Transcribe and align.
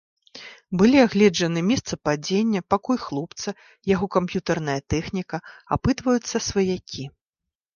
Былі 0.81 0.97
агледжаны 1.01 1.59
месца 1.71 1.93
падзення, 2.09 2.61
пакой 2.75 2.97
хлопца, 3.05 3.49
яго 3.93 4.05
камп'ютарная 4.17 4.79
тэхніка, 4.95 5.37
апытваюцца 5.77 6.37
сваякі. 6.49 7.03